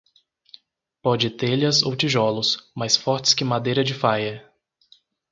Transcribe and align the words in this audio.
Pode 1.03 1.29
telhas 1.29 1.83
ou 1.83 1.95
tijolos, 1.95 2.71
mais 2.75 2.97
fortes 2.97 3.35
que 3.35 3.43
madeira 3.43 3.83
de 3.83 3.93
faia. 3.93 4.51